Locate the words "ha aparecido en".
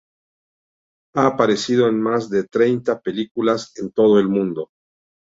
1.15-2.01